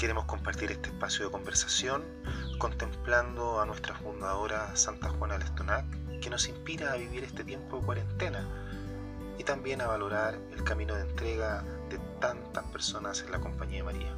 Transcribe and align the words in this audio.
Queremos 0.00 0.24
compartir 0.24 0.72
este 0.72 0.88
espacio 0.88 1.26
de 1.26 1.30
conversación 1.30 2.02
contemplando 2.56 3.60
a 3.60 3.66
nuestra 3.66 3.94
fundadora 3.94 4.74
Santa 4.74 5.10
Juana 5.10 5.36
Lestonac, 5.36 5.84
que 6.22 6.30
nos 6.30 6.48
inspira 6.48 6.94
a 6.94 6.96
vivir 6.96 7.22
este 7.22 7.44
tiempo 7.44 7.78
de 7.78 7.84
cuarentena 7.84 8.48
y 9.36 9.44
también 9.44 9.82
a 9.82 9.88
valorar 9.88 10.38
el 10.56 10.64
camino 10.64 10.94
de 10.94 11.02
entrega 11.02 11.62
de 11.90 11.98
tantas 12.18 12.64
personas 12.72 13.20
en 13.24 13.30
la 13.30 13.40
compañía 13.40 13.80
de 13.80 13.82
María. 13.82 14.14